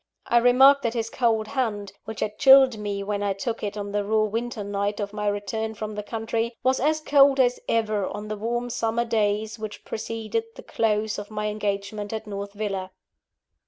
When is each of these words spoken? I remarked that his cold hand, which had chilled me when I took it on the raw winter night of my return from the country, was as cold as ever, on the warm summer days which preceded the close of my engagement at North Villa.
I 0.25 0.39
remarked 0.39 0.81
that 0.81 0.95
his 0.95 1.11
cold 1.11 1.49
hand, 1.49 1.93
which 2.05 2.21
had 2.21 2.39
chilled 2.39 2.75
me 2.79 3.03
when 3.03 3.21
I 3.21 3.33
took 3.33 3.61
it 3.61 3.77
on 3.77 3.91
the 3.91 4.03
raw 4.03 4.23
winter 4.23 4.63
night 4.63 4.99
of 4.99 5.13
my 5.13 5.27
return 5.27 5.75
from 5.75 5.93
the 5.93 6.01
country, 6.01 6.55
was 6.63 6.79
as 6.79 7.01
cold 7.01 7.39
as 7.39 7.59
ever, 7.69 8.07
on 8.07 8.27
the 8.27 8.35
warm 8.35 8.71
summer 8.71 9.05
days 9.05 9.59
which 9.59 9.85
preceded 9.85 10.45
the 10.55 10.63
close 10.63 11.19
of 11.19 11.29
my 11.29 11.49
engagement 11.49 12.13
at 12.13 12.25
North 12.25 12.53
Villa. 12.53 12.89